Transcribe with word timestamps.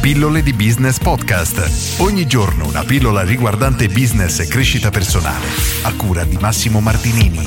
Pillole 0.00 0.42
di 0.42 0.54
Business 0.54 0.98
Podcast. 0.98 2.00
Ogni 2.00 2.26
giorno 2.26 2.66
una 2.66 2.84
pillola 2.84 3.22
riguardante 3.22 3.86
business 3.88 4.38
e 4.38 4.46
crescita 4.46 4.88
personale. 4.88 5.44
A 5.82 5.94
cura 5.94 6.24
di 6.24 6.38
Massimo 6.40 6.80
Martinini. 6.80 7.38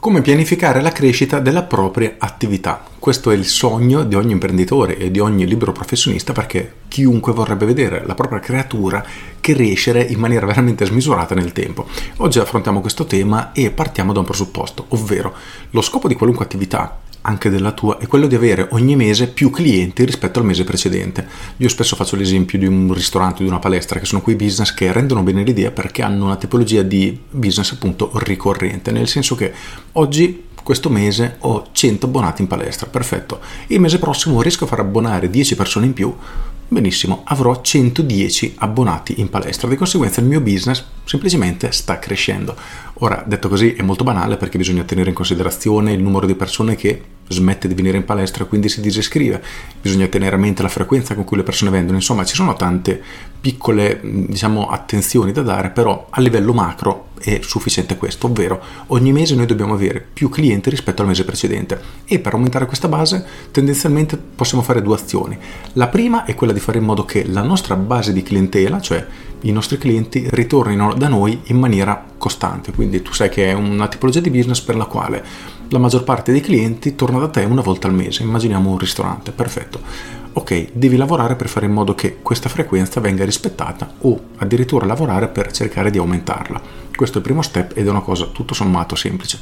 Come 0.00 0.22
pianificare 0.22 0.80
la 0.80 0.90
crescita 0.90 1.38
della 1.38 1.64
propria 1.64 2.14
attività. 2.16 2.82
Questo 2.98 3.30
è 3.30 3.34
il 3.34 3.44
sogno 3.44 4.04
di 4.04 4.14
ogni 4.14 4.32
imprenditore 4.32 4.96
e 4.96 5.10
di 5.10 5.18
ogni 5.18 5.46
libero 5.46 5.72
professionista 5.72 6.32
perché 6.32 6.76
chiunque 6.88 7.34
vorrebbe 7.34 7.66
vedere 7.66 8.02
la 8.06 8.14
propria 8.14 8.40
creatura 8.40 9.04
crescere 9.38 10.00
in 10.00 10.18
maniera 10.18 10.46
veramente 10.46 10.86
smisurata 10.86 11.34
nel 11.34 11.52
tempo. 11.52 11.86
Oggi 12.16 12.38
affrontiamo 12.38 12.80
questo 12.80 13.04
tema 13.04 13.52
e 13.52 13.70
partiamo 13.70 14.14
da 14.14 14.20
un 14.20 14.24
presupposto, 14.24 14.86
ovvero 14.88 15.34
lo 15.72 15.82
scopo 15.82 16.08
di 16.08 16.14
qualunque 16.14 16.46
attività 16.46 17.00
anche 17.22 17.50
della 17.50 17.72
tua 17.72 17.98
è 17.98 18.06
quello 18.06 18.26
di 18.26 18.34
avere 18.34 18.68
ogni 18.70 18.96
mese 18.96 19.28
più 19.28 19.50
clienti 19.50 20.04
rispetto 20.04 20.38
al 20.38 20.44
mese 20.44 20.64
precedente. 20.64 21.26
Io 21.58 21.68
spesso 21.68 21.96
faccio 21.96 22.16
l'esempio 22.16 22.58
di 22.58 22.66
un 22.66 22.92
ristorante, 22.92 23.42
di 23.42 23.48
una 23.48 23.58
palestra, 23.58 23.98
che 23.98 24.06
sono 24.06 24.22
quei 24.22 24.36
business 24.36 24.72
che 24.72 24.92
rendono 24.92 25.22
bene 25.22 25.42
l'idea 25.42 25.70
perché 25.70 26.02
hanno 26.02 26.24
una 26.24 26.36
tipologia 26.36 26.82
di 26.82 27.18
business 27.30 27.72
appunto 27.72 28.10
ricorrente, 28.14 28.90
nel 28.90 29.08
senso 29.08 29.34
che 29.34 29.52
oggi 29.92 30.48
questo 30.62 30.88
mese 30.88 31.36
ho 31.40 31.68
100 31.72 32.06
abbonati 32.06 32.42
in 32.42 32.48
palestra, 32.48 32.86
perfetto. 32.86 33.40
Il 33.68 33.80
mese 33.80 33.98
prossimo 33.98 34.40
riesco 34.42 34.64
a 34.64 34.66
far 34.66 34.80
abbonare 34.80 35.30
10 35.30 35.56
persone 35.56 35.86
in 35.86 35.92
più, 35.92 36.14
benissimo, 36.68 37.22
avrò 37.24 37.60
110 37.60 38.54
abbonati 38.58 39.20
in 39.20 39.28
palestra. 39.28 39.68
Di 39.68 39.76
conseguenza 39.76 40.20
il 40.20 40.26
mio 40.26 40.40
business 40.40 40.84
semplicemente 41.04 41.72
sta 41.72 41.98
crescendo. 41.98 42.56
Ora, 42.94 43.22
detto 43.26 43.48
così, 43.48 43.74
è 43.74 43.82
molto 43.82 44.04
banale 44.04 44.36
perché 44.36 44.58
bisogna 44.58 44.84
tenere 44.84 45.08
in 45.08 45.14
considerazione 45.14 45.92
il 45.92 46.02
numero 46.02 46.26
di 46.26 46.34
persone 46.34 46.76
che 46.76 47.02
smette 47.30 47.68
di 47.68 47.74
venire 47.74 47.96
in 47.96 48.04
palestra 48.04 48.44
e 48.44 48.48
quindi 48.48 48.68
si 48.68 48.80
disiscrive. 48.80 49.42
Bisogna 49.80 50.06
tenere 50.08 50.34
a 50.34 50.38
mente 50.38 50.62
la 50.62 50.68
frequenza 50.68 51.14
con 51.14 51.24
cui 51.24 51.36
le 51.36 51.42
persone 51.42 51.70
vendono. 51.70 51.96
Insomma, 51.96 52.24
ci 52.24 52.34
sono 52.34 52.54
tante 52.54 53.00
piccole, 53.40 54.00
diciamo, 54.02 54.68
attenzioni 54.68 55.32
da 55.32 55.42
dare, 55.42 55.70
però 55.70 56.08
a 56.10 56.20
livello 56.20 56.52
macro 56.52 57.08
è 57.20 57.40
sufficiente 57.42 57.96
questo, 57.96 58.26
ovvero 58.26 58.62
ogni 58.88 59.12
mese 59.12 59.34
noi 59.34 59.46
dobbiamo 59.46 59.74
avere 59.74 60.00
più 60.00 60.28
clienti 60.28 60.70
rispetto 60.70 61.02
al 61.02 61.08
mese 61.08 61.24
precedente 61.24 61.80
e 62.06 62.18
per 62.18 62.32
aumentare 62.32 62.66
questa 62.66 62.88
base 62.88 63.24
tendenzialmente 63.50 64.16
possiamo 64.16 64.62
fare 64.62 64.82
due 64.82 64.96
azioni. 64.96 65.38
La 65.74 65.88
prima 65.88 66.24
è 66.24 66.34
quella 66.34 66.52
di 66.52 66.60
fare 66.60 66.78
in 66.78 66.84
modo 66.84 67.04
che 67.04 67.24
la 67.26 67.42
nostra 67.42 67.76
base 67.76 68.12
di 68.12 68.22
clientela, 68.22 68.80
cioè 68.80 69.06
i 69.42 69.52
nostri 69.52 69.78
clienti, 69.78 70.26
ritornino 70.30 70.94
da 70.94 71.08
noi 71.08 71.40
in 71.44 71.58
maniera 71.58 72.04
costante. 72.18 72.72
Quindi 72.72 73.02
tu 73.02 73.12
sai 73.12 73.28
che 73.28 73.50
è 73.50 73.52
una 73.52 73.88
tipologia 73.88 74.20
di 74.20 74.30
business 74.30 74.60
per 74.60 74.76
la 74.76 74.84
quale 74.84 75.24
la 75.68 75.78
maggior 75.78 76.04
parte 76.04 76.32
dei 76.32 76.40
clienti 76.40 76.94
torna 76.94 77.18
da 77.18 77.28
te 77.28 77.44
una 77.44 77.62
volta 77.62 77.86
al 77.86 77.94
mese. 77.94 78.22
Immaginiamo 78.22 78.70
un 78.70 78.78
ristorante, 78.78 79.30
perfetto. 79.30 79.80
Ok, 80.32 80.68
devi 80.72 80.96
lavorare 80.96 81.34
per 81.34 81.48
fare 81.48 81.66
in 81.66 81.72
modo 81.72 81.94
che 81.94 82.18
questa 82.22 82.48
frequenza 82.48 83.00
venga 83.00 83.24
rispettata 83.24 83.94
o 84.00 84.20
addirittura 84.36 84.86
lavorare 84.86 85.28
per 85.28 85.50
cercare 85.50 85.90
di 85.90 85.98
aumentarla. 85.98 86.60
Questo 86.94 87.16
è 87.16 87.20
il 87.20 87.26
primo 87.26 87.42
step 87.42 87.76
ed 87.76 87.86
è 87.86 87.90
una 87.90 88.00
cosa 88.00 88.26
tutto 88.26 88.54
sommato 88.54 88.94
semplice. 88.94 89.40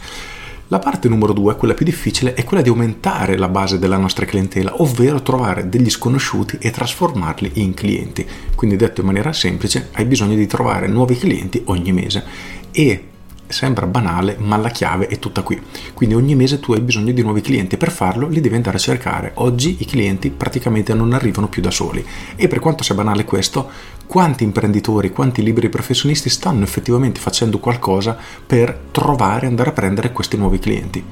La 0.70 0.78
parte 0.78 1.08
numero 1.08 1.33
due, 1.33 1.56
quella 1.56 1.72
più 1.72 1.86
difficile, 1.86 2.34
è 2.34 2.44
quella 2.44 2.62
di 2.62 2.69
aumentare 2.69 3.38
la 3.38 3.48
base 3.48 3.78
della 3.78 3.97
nostra 3.97 4.27
clientela, 4.27 4.83
ovvero 4.83 5.22
trovare 5.22 5.70
degli 5.70 5.88
sconosciuti 5.88 6.58
e 6.60 6.70
trasformarli 6.70 7.52
in 7.55 7.72
clienti. 7.72 8.27
Quindi 8.55 8.77
detto 8.77 9.00
in 9.00 9.06
maniera 9.06 9.33
semplice, 9.33 9.88
hai 9.92 10.05
bisogno 10.05 10.36
di 10.36 10.47
trovare 10.47 10.86
nuovi 10.86 11.16
clienti 11.16 11.62
ogni 11.64 11.92
mese 11.92 12.22
e 12.70 13.08
Sembra 13.50 13.86
banale, 13.86 14.36
ma 14.38 14.58
la 14.58 14.68
chiave 14.68 15.06
è 15.06 15.18
tutta 15.18 15.41
qui. 15.41 15.58
Quindi 15.94 16.14
ogni 16.14 16.34
mese 16.34 16.60
tu 16.60 16.74
hai 16.74 16.82
bisogno 16.82 17.12
di 17.12 17.22
nuovi 17.22 17.41
clienti. 17.41 17.78
Per 17.78 17.91
farlo 17.91 18.28
li 18.28 18.42
devi 18.42 18.56
andare 18.56 18.77
a 18.77 18.80
cercare. 18.80 19.30
Oggi 19.36 19.77
i 19.80 19.86
clienti 19.86 20.28
praticamente 20.28 20.92
non 20.92 21.14
arrivano 21.14 21.48
più 21.48 21.62
da 21.62 21.70
soli. 21.70 22.04
E 22.36 22.46
per 22.46 22.58
quanto 22.58 22.82
sia 22.82 22.94
banale 22.94 23.24
questo, 23.24 23.70
quanti 24.06 24.44
imprenditori, 24.44 25.10
quanti 25.10 25.42
liberi 25.42 25.70
professionisti 25.70 26.28
stanno 26.28 26.62
effettivamente 26.62 27.20
facendo 27.20 27.58
qualcosa 27.58 28.16
per 28.47 28.78
trovare 28.92 29.47
e 29.47 29.48
andare 29.48 29.70
a 29.70 29.72
prendere 29.72 30.12
questi 30.12 30.37
nuovi 30.37 30.58
clienti? 30.58 31.03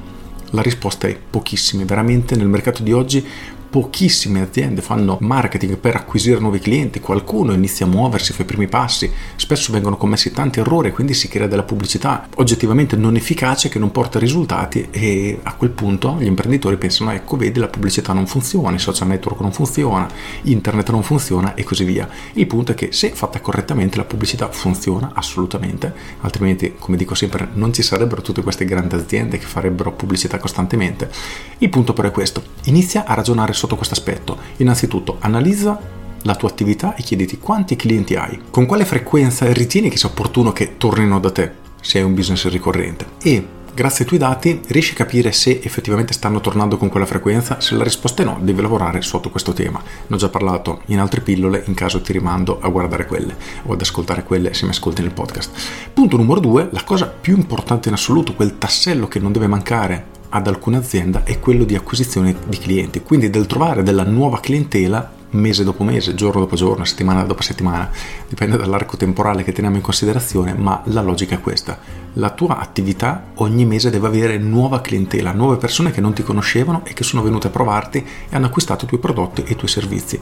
La 0.50 0.62
risposta 0.62 1.08
è 1.08 1.19
pochissimi, 1.19 1.84
veramente 1.84 2.36
nel 2.36 2.46
mercato 2.46 2.82
di 2.82 2.92
oggi 2.92 3.26
pochissime 3.69 4.41
aziende 4.41 4.81
fanno 4.81 5.19
marketing 5.21 5.77
per 5.77 5.97
acquisire 5.97 6.38
nuovi 6.38 6.59
clienti, 6.59 7.00
qualcuno 7.00 7.53
inizia 7.53 7.87
a 7.87 7.88
muoversi, 7.88 8.32
fa 8.32 8.43
i 8.43 8.47
primi 8.47 8.69
passi, 8.69 9.10
spesso 9.37 9.72
vengono 9.72 9.97
commessi 9.97 10.32
tanti 10.32 10.60
errori 10.60 10.88
e 10.88 10.93
quindi 10.93 11.15
si 11.15 11.28
crea 11.28 11.47
della 11.47 11.62
pubblicità 11.62 12.28
oggettivamente 12.37 12.97
non 12.97 13.16
efficace 13.16 13.69
che 13.69 13.78
non 13.78 13.91
porta 13.91 14.19
risultati 14.19 14.88
e 14.91 15.38
a 15.43 15.55
quel 15.55 15.71
punto 15.71 16.16
gli 16.19 16.26
imprenditori 16.26 16.76
pensano 16.76 17.10
ecco 17.12 17.37
vedi 17.37 17.59
la 17.59 17.69
pubblicità 17.69 18.12
non 18.12 18.26
funziona, 18.26 18.75
il 18.75 18.81
social 18.81 19.09
network 19.09 19.41
non 19.41 19.53
funziona, 19.53 20.09
internet 20.43 20.91
non 20.91 21.03
funziona 21.03 21.55
e 21.55 21.65
così 21.65 21.84
via. 21.84 22.09
Il 22.34 22.47
punto 22.47 22.72
è 22.72 22.75
che 22.75 22.93
se 22.93 23.10
fatta 23.10 23.41
correttamente 23.41 23.97
la 23.97 24.05
pubblicità 24.05 24.50
funziona 24.50 25.10
assolutamente, 25.15 25.93
altrimenti 26.21 26.75
come 26.78 26.97
dico 26.97 27.15
sempre 27.15 27.49
non 27.55 27.72
ci 27.72 27.82
sarebbero 27.82 28.22
tutte 28.22 28.43
queste 28.43 28.65
grandi 28.65 28.94
aziende 28.94 29.38
che 29.38 29.47
farebbero 29.47 29.93
pubblicità 29.93 30.38
costantemente. 30.38 31.10
Il 31.59 31.69
punto 31.69 31.93
però 31.93 32.09
è 32.09 32.12
questo, 32.12 32.43
inizia 32.65 33.05
a 33.06 33.15
ragionare 33.15 33.53
sotto 33.56 33.77
questo 33.77 33.94
aspetto. 33.94 34.39
Innanzitutto 34.59 35.17
analizza 35.21 35.78
la 36.22 36.34
tua 36.34 36.49
attività 36.49 36.94
e 36.94 37.03
chiediti 37.03 37.39
quanti 37.39 37.77
clienti 37.77 38.15
hai, 38.15 38.39
con 38.50 38.67
quale 38.67 38.84
frequenza 38.84 39.50
ritieni 39.53 39.89
che 39.89 39.97
sia 39.97 40.09
opportuno 40.09 40.53
che 40.53 40.77
tornino 40.77 41.21
da 41.21 41.31
te 41.31 41.53
se 41.81 41.99
hai 41.99 42.05
un 42.05 42.15
business 42.15 42.47
ricorrente 42.49 43.06
e 43.22 43.47
grazie 43.77 44.05
ai 44.05 44.06
tuoi 44.06 44.19
dati 44.19 44.61
riesci 44.69 44.93
a 44.93 44.97
capire 44.97 45.33
se 45.33 45.61
effettivamente 45.62 46.15
stanno 46.15 46.41
tornando 46.41 46.78
con 46.78 46.89
quella 46.89 47.05
frequenza, 47.05 47.61
se 47.61 47.75
la 47.77 47.84
risposta 47.84 48.22
è 48.22 48.25
no 48.25 48.39
devi 48.41 48.62
lavorare 48.62 49.03
sotto 49.03 49.28
questo 49.28 49.53
tema. 49.53 49.83
Ne 50.06 50.17
ho 50.17 50.19
già 50.19 50.31
parlato 50.31 50.81
in 50.87 50.99
altre 50.99 51.21
pillole, 51.21 51.62
in 51.67 51.75
caso 51.75 52.00
ti 52.00 52.12
rimando 52.12 52.59
a 52.61 52.69
guardare 52.69 53.05
quelle 53.05 53.37
o 53.65 53.75
ad 53.75 53.81
ascoltare 53.81 54.25
quelle 54.25 54.55
se 54.55 54.65
mi 54.65 54.71
ascolti 54.71 55.03
nel 55.03 55.12
podcast. 55.12 55.91
Punto 55.93 56.17
numero 56.17 56.41
due, 56.41 56.69
la 56.73 56.84
cosa 56.84 57.06
più 57.06 57.37
importante 57.37 57.88
in 57.88 57.94
assoluto, 57.94 58.34
quel 58.34 58.56
tassello 58.56 59.09
che 59.09 59.19
non 59.19 59.31
deve 59.31 59.47
mancare 59.47 60.15
ad 60.36 60.47
alcune 60.47 60.76
aziende 60.76 61.22
è 61.24 61.38
quello 61.41 61.64
di 61.64 61.74
acquisizione 61.74 62.34
di 62.47 62.58
clienti, 62.58 63.02
quindi 63.02 63.30
del 63.30 63.47
trovare 63.47 63.82
della 63.82 64.04
nuova 64.04 64.41
clientela 64.41 65.14
mese 65.30 65.64
dopo 65.64 65.84
mese, 65.84 66.14
giorno 66.14 66.41
dopo 66.41 66.56
giorno, 66.56 66.84
settimana 66.84 67.22
dopo 67.24 67.42
settimana, 67.42 67.91
dipende 68.28 68.56
dall'arco 68.56 68.96
temporale 68.96 69.42
che 69.44 69.52
teniamo 69.52 69.76
in 69.76 69.82
considerazione, 69.82 70.54
ma 70.54 70.80
la 70.86 71.02
logica 71.02 71.34
è 71.34 71.41
questa. 71.41 71.78
La 72.14 72.30
tua 72.30 72.58
attività 72.58 73.32
ogni 73.34 73.66
mese 73.66 73.91
deve 73.91 74.06
avere 74.06 74.38
nuova 74.38 74.80
clientela, 74.80 75.32
nuove 75.32 75.56
persone 75.56 75.91
che 75.91 76.00
non 76.00 76.14
ti 76.14 76.22
conoscevano 76.22 76.82
e 76.84 76.94
che 76.94 77.04
sono 77.04 77.22
venute 77.22 77.48
a 77.48 77.50
provarti 77.50 77.98
e 78.28 78.34
hanno 78.36 78.46
acquistato 78.46 78.84
i 78.84 78.88
tuoi 78.88 79.00
prodotti 79.00 79.42
e 79.42 79.52
i 79.52 79.56
tuoi 79.56 79.69
servizi. 79.69 80.19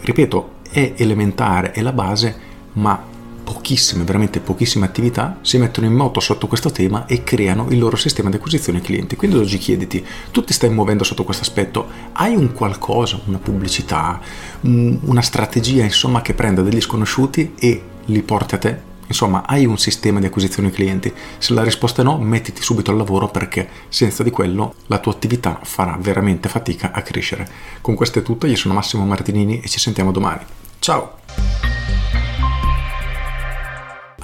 Ripeto, 0.00 0.50
è 0.70 0.92
elementare, 0.96 1.72
è 1.72 1.80
la 1.80 1.92
base, 1.92 2.36
ma 2.74 3.10
pochissime, 3.52 4.04
veramente 4.04 4.40
pochissime 4.40 4.86
attività 4.86 5.38
si 5.42 5.58
mettono 5.58 5.86
in 5.86 5.92
moto 5.92 6.20
sotto 6.20 6.46
questo 6.46 6.70
tema 6.70 7.04
e 7.06 7.22
creano 7.22 7.66
il 7.68 7.78
loro 7.78 7.96
sistema 7.96 8.30
di 8.30 8.36
acquisizione 8.36 8.80
clienti. 8.80 9.14
Quindi 9.14 9.36
oggi 9.36 9.58
chiediti, 9.58 10.04
tu 10.30 10.42
ti 10.42 10.54
stai 10.54 10.70
muovendo 10.70 11.04
sotto 11.04 11.24
questo 11.24 11.42
aspetto, 11.42 11.86
hai 12.12 12.34
un 12.34 12.52
qualcosa, 12.52 13.20
una 13.26 13.38
pubblicità, 13.38 14.20
una 14.62 15.20
strategia 15.20 15.84
insomma 15.84 16.22
che 16.22 16.32
prenda 16.32 16.62
degli 16.62 16.80
sconosciuti 16.80 17.52
e 17.58 17.82
li 18.06 18.22
porti 18.22 18.54
a 18.54 18.58
te? 18.58 18.90
Insomma, 19.06 19.44
hai 19.46 19.66
un 19.66 19.76
sistema 19.76 20.20
di 20.20 20.26
acquisizione 20.26 20.70
clienti? 20.70 21.12
Se 21.36 21.52
la 21.52 21.62
risposta 21.62 22.00
è 22.00 22.04
no, 22.04 22.16
mettiti 22.18 22.62
subito 22.62 22.90
al 22.90 22.96
lavoro 22.96 23.28
perché 23.28 23.68
senza 23.90 24.22
di 24.22 24.30
quello 24.30 24.74
la 24.86 24.98
tua 24.98 25.12
attività 25.12 25.60
farà 25.62 25.98
veramente 26.00 26.48
fatica 26.48 26.92
a 26.92 27.02
crescere. 27.02 27.46
Con 27.82 27.94
questo 27.94 28.20
è 28.20 28.22
tutto, 28.22 28.46
io 28.46 28.56
sono 28.56 28.72
Massimo 28.72 29.04
Martinini 29.04 29.60
e 29.60 29.68
ci 29.68 29.78
sentiamo 29.78 30.12
domani. 30.12 30.40
Ciao! 30.78 31.71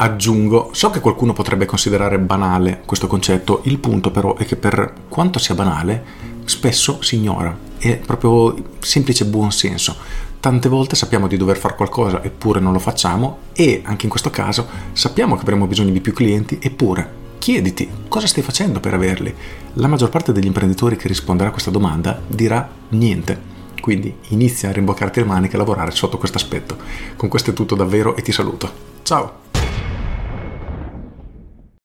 Aggiungo, 0.00 0.70
so 0.74 0.90
che 0.90 1.00
qualcuno 1.00 1.32
potrebbe 1.32 1.66
considerare 1.66 2.20
banale 2.20 2.82
questo 2.86 3.08
concetto, 3.08 3.62
il 3.64 3.80
punto 3.80 4.12
però 4.12 4.36
è 4.36 4.44
che 4.44 4.54
per 4.54 4.92
quanto 5.08 5.40
sia 5.40 5.56
banale, 5.56 6.04
spesso 6.44 7.02
si 7.02 7.16
ignora, 7.16 7.56
è 7.78 7.96
proprio 7.96 8.54
semplice 8.78 9.24
buonsenso. 9.24 9.96
Tante 10.38 10.68
volte 10.68 10.94
sappiamo 10.94 11.26
di 11.26 11.36
dover 11.36 11.56
fare 11.56 11.74
qualcosa 11.74 12.22
eppure 12.22 12.60
non 12.60 12.72
lo 12.72 12.78
facciamo 12.78 13.38
e 13.52 13.82
anche 13.84 14.04
in 14.04 14.10
questo 14.10 14.30
caso 14.30 14.68
sappiamo 14.92 15.34
che 15.34 15.42
avremo 15.42 15.66
bisogno 15.66 15.90
di 15.90 16.00
più 16.00 16.12
clienti 16.12 16.60
eppure 16.62 17.26
chiediti 17.38 17.90
cosa 18.06 18.28
stai 18.28 18.44
facendo 18.44 18.78
per 18.78 18.94
averli. 18.94 19.34
La 19.74 19.88
maggior 19.88 20.10
parte 20.10 20.30
degli 20.30 20.46
imprenditori 20.46 20.96
che 20.96 21.08
risponderà 21.08 21.48
a 21.48 21.52
questa 21.52 21.72
domanda 21.72 22.22
dirà 22.24 22.70
niente. 22.90 23.56
Quindi 23.80 24.14
inizia 24.28 24.68
a 24.68 24.72
rimboccarti 24.72 25.18
le 25.18 25.26
maniche 25.26 25.54
e 25.56 25.58
lavorare 25.58 25.90
sotto 25.90 26.18
questo 26.18 26.38
aspetto. 26.38 26.76
Con 27.16 27.28
questo 27.28 27.50
è 27.50 27.52
tutto 27.52 27.74
davvero 27.74 28.14
e 28.14 28.22
ti 28.22 28.30
saluto. 28.30 28.70
Ciao! 29.02 29.47